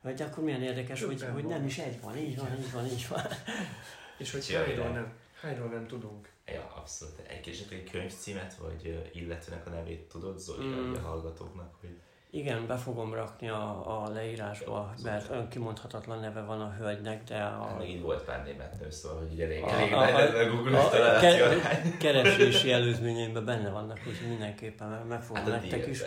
[0.02, 3.08] Vagy akkor milyen érdekes, hogy, hogy nem is egy van, így van, így van, így
[3.10, 3.26] van.
[4.18, 6.30] És hogy hányról nem, hányról nem tudunk.
[6.46, 7.20] Ja, abszolút.
[7.28, 10.94] Egy kicsit egy könyvcímet, vagy illetőnek a nevét tudod, Zoli, mm.
[10.94, 16.74] a hallgatóknak, hogy igen, be fogom rakni a, a leírásba, mert önkimondhatatlan neve van a
[16.80, 17.68] hölgynek, de a...
[17.68, 20.80] Hát így volt pár német nő, szóval, hogy elég, a, elég a, a, a, Google
[20.80, 26.02] a, a ke, keresési előzményeimben benne vannak, úgyhogy mindenképpen meg fogom hát nektek is.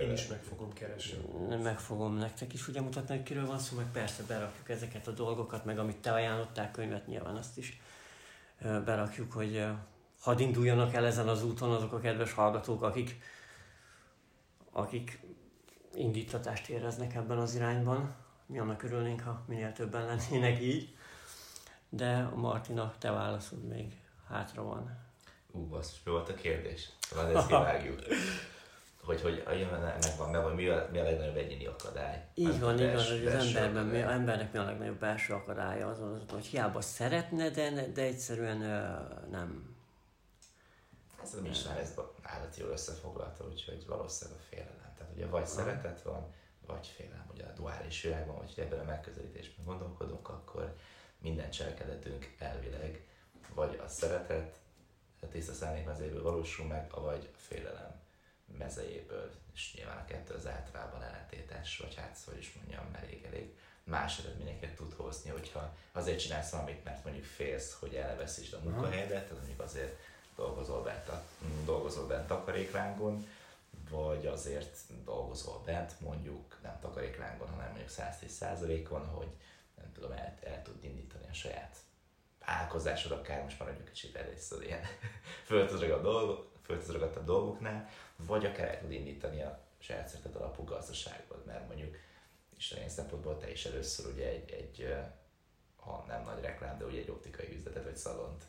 [0.00, 1.18] Én is meg fogom keresni.
[1.62, 5.10] Meg fogom nektek is ugye mutatni, hogy kiről van szó, meg persze berakjuk ezeket a
[5.10, 7.80] dolgokat, meg amit te ajánlottál könyvet, nyilván azt is
[8.60, 9.64] berakjuk, hogy
[10.20, 13.16] hadd induljanak el ezen az úton azok a kedves hallgatók, akik
[14.72, 15.20] akik
[15.94, 18.14] indítatást éreznek ebben az irányban.
[18.46, 20.96] Mi annak örülnénk, ha minél többen lennének így.
[21.88, 24.98] De a Martina, te válaszod még hátra van.
[25.52, 25.60] Ú,
[26.04, 26.88] mi volt a kérdés?
[27.14, 28.00] Van ezt kivágjuk.
[29.04, 29.68] hogy, hogy
[30.00, 32.26] megvan, meg, mi a, mi a legnagyobb egyéni akadály.
[32.34, 35.88] Így van, így van, hogy az emberben, mi, az embernek mi a legnagyobb belső akadálya
[35.88, 38.58] azon, az, hogy hiába szeretne, de, de egyszerűen
[39.30, 39.76] nem.
[41.22, 44.79] Ez nem is már ez állati jól összefoglalta, úgyhogy valószínűleg a félelem
[45.20, 46.34] ugye vagy szeretet van,
[46.66, 50.76] vagy félelem, ugye a duális világban, vagy ebben a megközelítésben gondolkodunk, akkor
[51.18, 53.06] minden cselekedetünk elvileg
[53.54, 54.58] vagy a szeretet,
[55.22, 58.00] a tiszta szándék mezejéből valósul meg, vagy a félelem
[58.58, 63.54] mezejéből, és nyilván a kettő az általában ellentétes, vagy hát hogy is mondjam, elég, elég
[63.84, 69.22] más eredményeket tud hozni, hogyha azért csinálsz valamit, mert mondjuk félsz, hogy elveszítsd a munkahelyedet,
[69.22, 69.98] tehát mondjuk azért
[70.36, 71.22] dolgozol bent, a,
[71.64, 73.26] dolgozol bent takaréklángon,
[73.90, 79.28] vagy azért dolgozol bent, mondjuk nem takaréklángon, hanem mondjuk 110%-on, hogy
[79.76, 81.76] nem tudom, el, el tud indítani a saját
[82.40, 84.82] álkozásod, akár most maradjunk kicsit először ilyen
[85.46, 91.96] föltözragadt dolgok, dolgoknál, vagy akár el tud indítani a saját szeretet alapú gazdaságot, mert mondjuk
[92.56, 94.94] Isten szempontból te is először ugye egy, egy
[95.76, 98.44] ha nem nagy reklám, de ugye egy optikai üzletet vagy szalont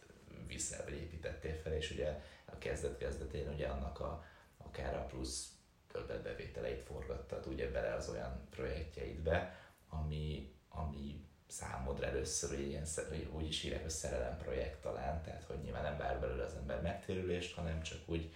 [0.48, 4.26] viszel, vagy építettél fel, és ugye a kezdet-kezdetén ugye annak a
[4.72, 5.50] akár a plusz
[5.92, 12.86] többletbevételeit forgattad ugye bele az olyan projektjeidbe, ami, ami számodra először hogy ilyen,
[13.32, 16.82] úgy is hívják, hogy szerelem projekt talán, tehát hogy nyilván nem vár belőle az ember
[16.82, 18.34] megtérülést, hanem csak úgy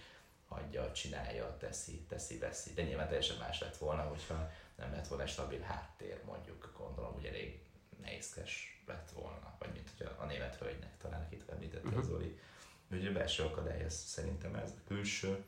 [0.48, 2.72] hagyja, csinálja, teszi, teszi, veszi.
[2.72, 7.12] De nyilván teljesen más lett volna, hogyha nem lett volna egy stabil háttér, mondjuk, gondolom,
[7.12, 7.60] hogy elég
[8.00, 12.04] nehézkes lett volna, vagy mint hogy a, a német hölgynek talán, akit említette uh-huh.
[12.04, 12.38] Zoli.
[12.90, 15.44] Ugye a belső akadály, ez szerintem ez a külső,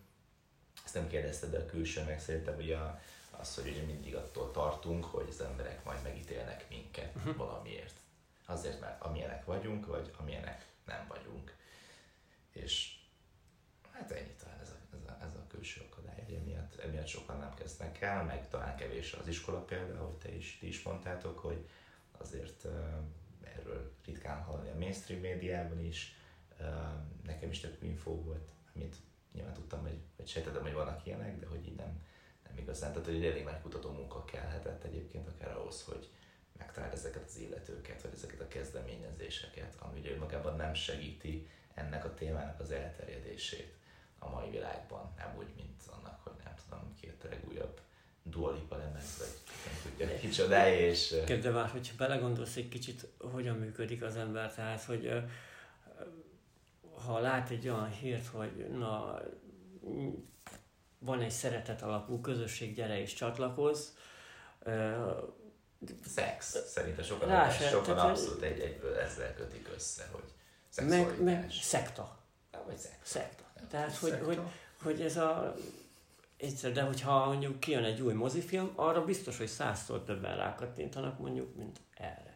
[0.89, 4.51] ezt nem kérdezted, de a külső meg szerintem ugye a, az, hogy ugye mindig attól
[4.51, 7.37] tartunk, hogy az emberek majd megítélnek minket uh-huh.
[7.37, 7.95] valamiért.
[8.47, 11.57] Azért, mert amilyenek vagyunk, vagy amilyenek nem vagyunk.
[12.53, 12.99] És
[13.93, 17.39] hát ennyi talán ez a, ez a, ez a külső akadály, hogy emiatt, emiatt sokan
[17.39, 21.39] nem kezdnek el, meg talán kevés az iskola példa, ahogy te is, ti is mondtátok,
[21.39, 21.69] hogy
[22.19, 22.73] azért uh,
[23.43, 26.17] erről ritkán hallani a mainstream médiában is.
[26.61, 26.67] Uh,
[27.25, 28.97] nekem is több infó volt, amit
[29.39, 32.03] nyilván tudtam, hogy, hogy sejtettem, hogy vannak ilyenek, de hogy így nem,
[32.45, 32.93] nem igazán.
[32.93, 36.09] Tehát, hogy elég nagy kutató munka kellhetett egyébként akár ahhoz, hogy
[36.59, 42.15] megtaláld ezeket az illetőket, vagy ezeket a kezdeményezéseket, ami ugye magában nem segíti ennek a
[42.15, 43.75] témának az elterjedését
[44.19, 47.81] a mai világban, nem úgy, mint annak, hogy nem tudom, két legújabb
[48.23, 51.15] dualipa lemez, vagy nem tudja kicsodája, és...
[51.25, 55.23] Kérde már, hogyha belegondolsz egy kicsit, hogyan működik az ember, tehát, hogy
[57.07, 59.21] ha lát egy olyan hírt, hogy na,
[60.99, 63.89] van egy szeretet alapú közösség, gyere és csatlakozz,
[66.07, 66.57] Szex.
[66.67, 70.25] Szerintem sokan, Rá se, sokan abszolút egy, egyből ezzel kötik össze, hogy
[70.87, 72.19] meg, meg szekta.
[72.67, 72.99] Vagy szekta.
[73.03, 73.45] szekta.
[73.69, 74.27] Tehát, hogy, szekta.
[74.27, 74.41] hogy,
[74.83, 75.55] hogy ez a
[76.37, 81.57] egyszer, de hogyha mondjuk kijön egy új mozifilm, arra biztos, hogy százszor többen rákattintanak mondjuk,
[81.57, 82.28] mint erre.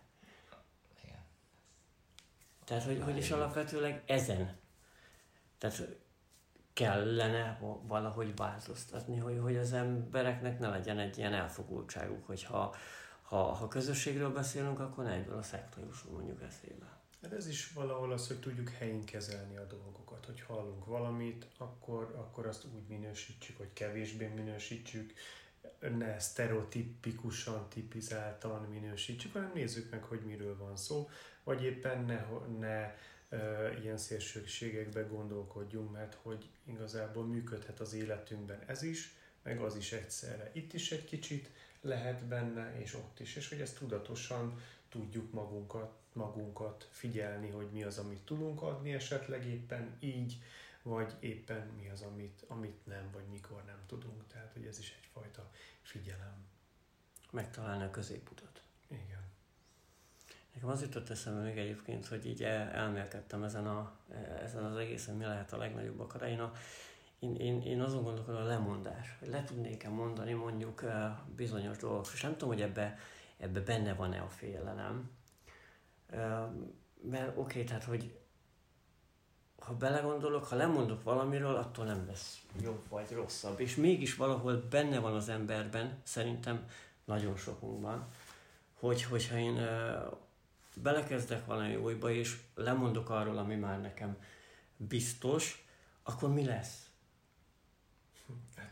[2.65, 4.57] Tehát, hogy, hogy is alapvetőleg ezen.
[5.59, 5.89] Tehát
[6.73, 12.75] kellene valahogy változtatni, hogy, hogy az embereknek ne legyen egy ilyen elfogultságuk, hogy ha,
[13.23, 17.01] ha, ha közösségről beszélünk, akkor ne egyből a szekta mondjuk eszébe.
[17.23, 22.15] Hát ez is valahol az, hogy tudjuk helyén kezelni a dolgokat, hogy hallunk valamit, akkor,
[22.17, 25.13] akkor azt úgy minősítsük, hogy kevésbé minősítsük,
[25.97, 31.09] ne sztereotipikusan, tipizáltan minősítsük, hanem nézzük meg, hogy miről van szó,
[31.45, 32.27] vagy éppen ne,
[32.59, 32.95] ne
[33.29, 39.93] e, ilyen szélsőségekbe gondolkodjunk, mert hogy igazából működhet az életünkben ez is, meg az is
[39.93, 40.51] egyszerre.
[40.53, 46.01] Itt is egy kicsit lehet benne, és ott is, és hogy ezt tudatosan tudjuk magunkat
[46.13, 50.43] magunkat figyelni, hogy mi az, amit tudunk adni esetleg éppen így,
[50.83, 54.27] vagy éppen mi az, amit, amit nem, vagy mikor nem tudunk.
[54.27, 55.51] Tehát, hogy ez is egyfajta
[55.83, 56.47] figyelem.
[57.31, 58.63] Megtalálni a középutat.
[58.89, 59.21] Igen.
[60.55, 63.97] Nekem az jutott eszembe még egyébként, hogy így elmélkedtem ezen, a,
[64.43, 66.39] ezen az egészen, mi lehet a legnagyobb akadály.
[67.19, 72.07] Én, én, én, azon gondolkodom a lemondás, hogy le tudnék-e mondani mondjuk eh, bizonyos dolgok,
[72.13, 72.99] és nem tudom, hogy ebbe,
[73.37, 75.11] ebbe benne van-e a félelem,
[77.03, 78.19] mert oké, okay, tehát hogy
[79.65, 83.61] ha belegondolok, ha lemondok valamiről, attól nem lesz jobb vagy rosszabb.
[83.61, 86.67] És mégis valahol benne van az emberben, szerintem
[87.05, 88.07] nagyon sokunkban,
[88.79, 90.19] hogy, hogyha én uh,
[90.75, 94.17] belekezdek valami újba, és lemondok arról, ami már nekem
[94.77, 95.67] biztos,
[96.03, 96.87] akkor mi lesz?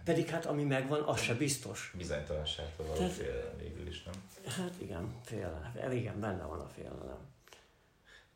[0.05, 1.93] Pedig hát ami megvan, az se biztos.
[1.97, 4.15] Bizonytalanságtól való Tehát, félelem végül is, nem?
[4.47, 5.93] Hát igen, félelem.
[5.93, 7.19] Igen, benne van a félelem.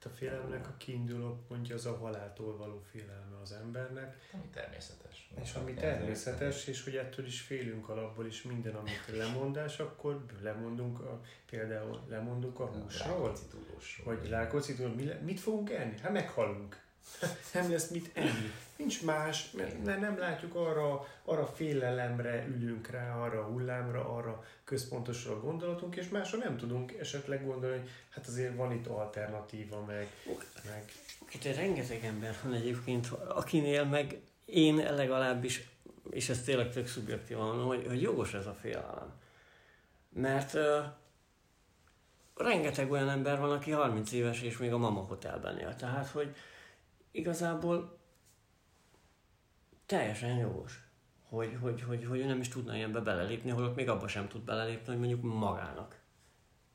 [0.04, 4.16] A félelemnek a kiinduló pontja az a haláltól való félelme az embernek.
[4.32, 5.30] Ami természetes.
[5.42, 11.00] És ami természetes, és hogy ettől is félünk alapból is minden, amit lemondás, akkor lemondunk,
[11.00, 13.32] a, például lemondunk a húsról.
[14.04, 14.94] Vagy lákocitúrós.
[15.24, 15.98] Mit fogunk enni?
[15.98, 16.83] Hát meghalunk.
[17.52, 18.52] Nem lesz mit enni.
[18.76, 25.40] Nincs más, mert nem látjuk arra, arra félelemre ülünk rá, arra hullámra, arra központosra a
[25.40, 30.08] gondolatunk, és másra nem tudunk esetleg gondolni, hogy hát azért van itt alternatíva, meg...
[30.64, 30.92] meg...
[31.32, 35.68] Itt rengeteg ember van egyébként, akinél meg én legalábbis,
[36.10, 39.12] és ez tényleg tök szubjektív van, hogy, hogy jogos ez a félelem.
[40.08, 40.84] Mert uh,
[42.36, 45.76] rengeteg olyan ember van, aki 30 éves és még a mama hotelben él.
[45.76, 46.34] Tehát, hogy
[47.14, 47.98] igazából
[49.86, 50.80] teljesen jogos,
[51.28, 54.42] hogy, hogy, hogy, hogy ő nem is tudna ilyenbe belelépni, holott még abba sem tud
[54.42, 56.00] belelépni, hogy mondjuk magának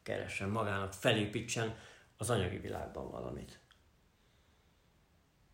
[0.04, 1.76] keressen, magának felépítsen
[2.18, 3.60] az anyagi világban valamit.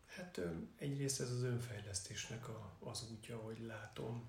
[0.06, 0.40] Hát
[0.78, 4.24] egyrészt ez az önfejlesztésnek a, az útja, hogy látom,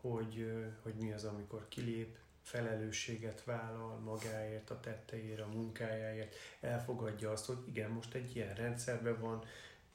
[0.00, 7.46] hogy, hogy mi az, amikor kilép, felelősséget vállal magáért, a tetteért, a munkájáért, elfogadja azt,
[7.46, 9.44] hogy igen, most egy ilyen rendszerben van,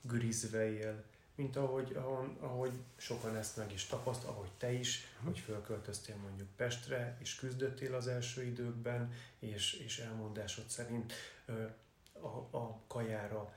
[0.02, 1.04] gürizve él,
[1.36, 1.98] mint ahogy,
[2.40, 5.30] ahogy sokan ezt meg is tapaszt, ahogy te is, uh-huh.
[5.30, 11.14] hogy fölköltöztél mondjuk Pestre, és küzdöttél az első időkben, és, és elmondásod szerint
[12.14, 13.54] a, a kajára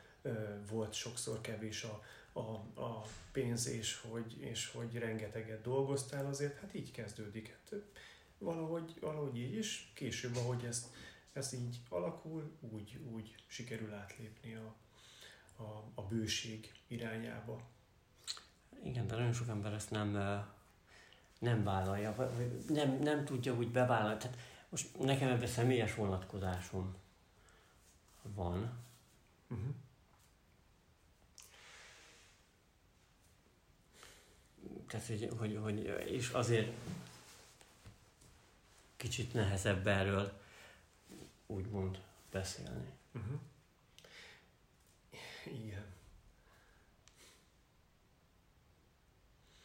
[0.70, 6.74] volt sokszor kevés a, a, a pénz, és hogy, és hogy rengeteget dolgoztál azért, hát
[6.74, 7.48] így kezdődik.
[7.48, 7.82] Hát,
[8.38, 10.86] valahogy, valahogy így, és később, ahogy ezt,
[11.32, 14.74] ez így alakul, úgy, úgy sikerül átlépni a,
[15.60, 17.60] a, a bőség irányába.
[18.84, 20.10] Igen, de nagyon sok ember ezt nem,
[21.38, 24.18] nem vállalja, vagy nem, nem tudja úgy bevállalni.
[24.18, 24.38] Tehát
[24.68, 26.96] most nekem ebben személyes vonatkozásom
[28.22, 28.78] van.
[29.48, 29.74] Uh-huh.
[34.86, 36.72] Tehát, hogy, hogy, hogy, és azért
[38.96, 40.40] kicsit nehezebb erről
[41.46, 42.92] úgymond beszélni.
[43.14, 43.40] Uh-huh.
[45.52, 45.84] Igen.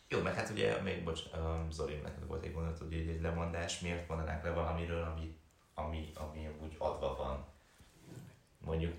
[0.07, 3.79] Jó, mert hát ugye még, bocs, um, Zoli, neked volt egy gondolat, hogy egy lemondás,
[3.79, 5.37] miért mondanánk le valamiről, ami,
[5.73, 7.45] ami, ami úgy adva van?
[8.57, 8.93] Mondjuk,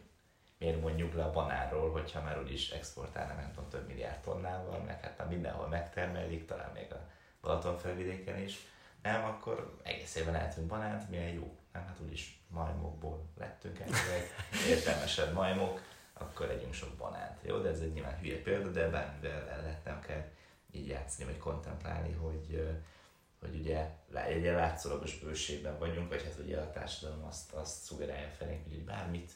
[0.59, 5.01] miért mondjuk le a banánról, hogyha már úgyis exportálna, nem tudom, több milliárd tonnával, meg
[5.01, 7.09] hát már mindenhol megtermelik, talán még a
[7.41, 8.59] Balaton felvidéken is.
[9.03, 11.57] Nem, akkor egész évben lehetünk banánt, milyen jó.
[11.73, 13.91] Nem, hát úgyis majmokból lettünk egy
[14.71, 15.81] értelmesebb majmok,
[16.19, 17.41] akkor legyünk sok banánt.
[17.43, 20.31] Jó, de ez egy nyilván hülye példa, de bármivel el lehetne akár
[20.71, 22.77] így játszani, vagy kontemplálni, hogy,
[23.41, 23.91] hogy ugye
[24.27, 29.33] egy látszólagos bőségben vagyunk, vagy hát ugye a társadalom azt, azt szugerálja felénk, hogy bármit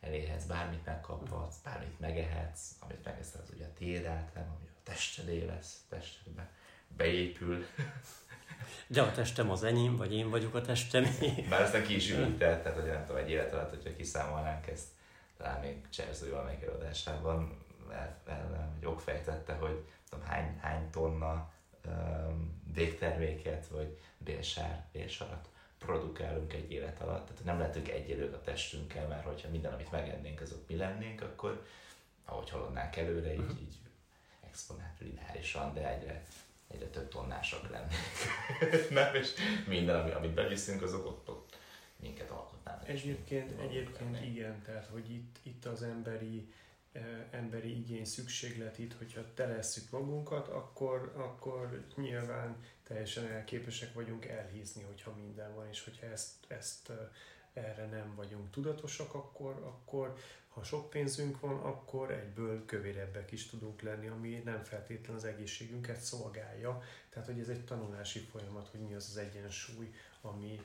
[0.00, 5.44] elérhetsz, bármit megkaphatsz, bármit megehetsz, amit megeszel, az ugye a tiéd általában, ami a testedé
[5.44, 6.50] lesz, testedbe
[6.96, 7.64] beépül.
[8.86, 11.06] De a testem az enyém, vagy én vagyok a testem.
[11.48, 14.86] Már aztán ki is ülített, tehát hogy nem tudom, egy élet alatt, hogyha kiszámolnánk ezt,
[15.38, 17.58] talán még Cserző valamelyik előadásában
[17.90, 21.52] el, el, el, okfejtette, hogy tudom, hány, hány tonna
[21.86, 27.26] um, végterméket, vagy bélsár, bélsarat produkálunk egy élet alatt.
[27.26, 31.66] Tehát nem lehetünk egyelők a testünkkel, mert hogyha minden, amit megennénk, azok mi lennénk, akkor
[32.24, 33.60] ahogy haladnánk előre, így, uh-huh.
[33.60, 33.76] így
[35.74, 36.22] de egyre,
[36.68, 38.02] egyre több tonnásak lennénk.
[38.90, 39.32] nem, és
[39.66, 41.47] minden, ami, amit beviszünk, azok ott, ott
[42.00, 42.88] minket alkotnának.
[42.88, 46.52] Egyébként, egyébként igen, tehát hogy itt, itt az emberi
[47.30, 55.14] emberi igény, szükséglet itt, hogyha telesszük magunkat, akkor, akkor nyilván teljesen elképesek vagyunk elhízni, hogyha
[55.14, 56.92] minden van, és hogyha ezt, ezt
[57.52, 60.16] erre nem vagyunk tudatosak, akkor, akkor
[60.48, 66.00] ha sok pénzünk van, akkor egyből kövérebbek is tudunk lenni, ami nem feltétlenül az egészségünket
[66.00, 66.82] szolgálja.
[67.10, 70.60] Tehát, hogy ez egy tanulási folyamat, hogy mi az az egyensúly, ami,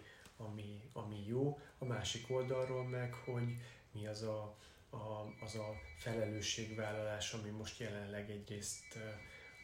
[0.46, 1.60] ami, ami jó.
[1.78, 3.58] A másik oldalról meg, hogy
[3.92, 4.56] mi az a,
[4.90, 8.98] a, az a felelősségvállalás, ami most jelenleg egyrészt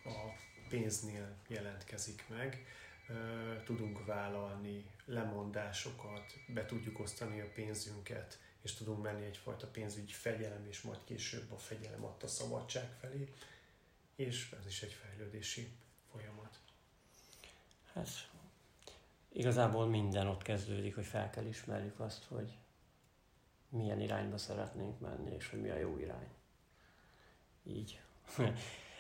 [0.06, 2.66] a pénznél jelentkezik meg.
[3.64, 10.82] Tudunk vállalni lemondásokat, be tudjuk osztani a pénzünket, és tudunk menni egyfajta pénzügyi fegyelem, és
[10.82, 13.34] majd később a fegyelem adta szabadság felé,
[14.16, 15.70] és ez is egy fejlődési
[16.12, 16.60] folyamat.
[17.94, 18.30] Hát
[19.32, 22.58] igazából minden ott kezdődik, hogy fel kell ismerjük azt, hogy
[23.70, 26.28] milyen irányba szeretnénk menni, és hogy mi a jó irány.
[27.64, 28.02] Így.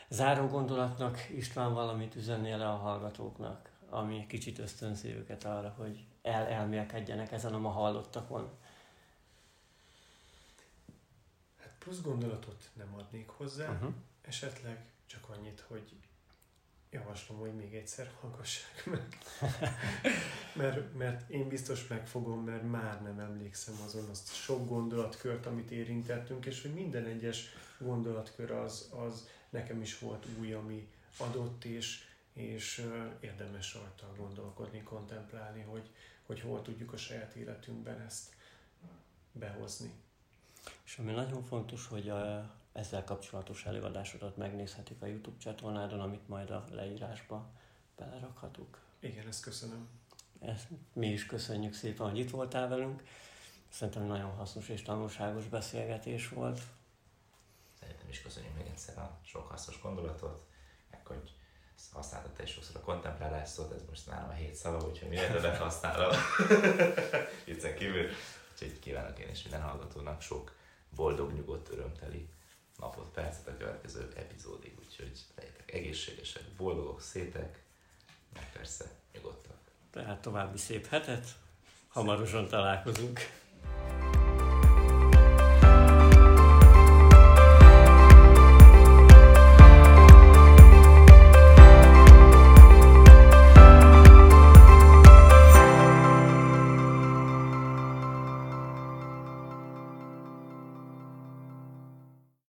[0.09, 6.47] Záró gondolatnak István valamit üzennél le a hallgatóknak, ami kicsit ösztönzi őket arra, hogy el
[6.47, 8.49] elmélkedjenek ezen a ma hallottakon.
[11.57, 13.93] Hát plusz gondolatot nem adnék hozzá, uh-huh.
[14.21, 15.93] esetleg csak annyit, hogy
[16.91, 19.17] javaslom, hogy még egyszer hallgassák meg.
[20.61, 26.45] mert, mert én biztos megfogom, mert már nem emlékszem azon azt sok gondolatkört, amit érintettünk,
[26.45, 27.45] és hogy minden egyes
[27.77, 30.87] gondolatkör az, az nekem is volt új, ami
[31.17, 32.85] adott, és, és
[33.19, 35.89] érdemes rajta gondolkodni, kontemplálni, hogy,
[36.25, 38.35] hogy hol tudjuk a saját életünkben ezt
[39.31, 39.91] behozni.
[40.85, 46.49] És ami nagyon fontos, hogy a, ezzel kapcsolatos előadásodat megnézhetik a YouTube csatornádon, amit majd
[46.49, 47.49] a leírásba
[47.97, 48.81] belerakhatunk.
[48.99, 49.87] Igen, ezt köszönöm.
[50.39, 53.03] Ezt mi is köszönjük szépen, hogy itt voltál velünk.
[53.69, 56.61] Szerintem nagyon hasznos és tanulságos beszélgetés volt.
[57.79, 60.45] Szerintem is köszönjük még egyszer a sok hasznos gondolatot,
[60.91, 61.33] meg hogy
[61.91, 65.31] használtad te is sokszor a kontemplálás szót, ez most nálam a hét szava, úgyhogy minél
[65.31, 66.11] többet használom.
[67.45, 68.09] Viccen kívül.
[68.51, 70.55] Úgyhogy kívánok én is minden hallgatónak sok
[70.95, 72.29] boldog, nyugodt, örömteli
[72.79, 77.63] napot, percet a következő epizódig, úgyhogy legyetek egészségesek, boldogok, szépek,
[78.33, 79.57] meg persze nyugodtak.
[79.91, 81.27] Tehát további szép hetet,
[81.87, 83.19] hamarosan találkozunk.